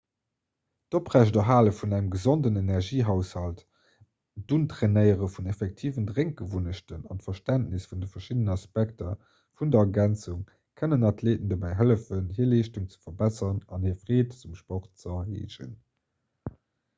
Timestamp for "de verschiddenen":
8.07-8.53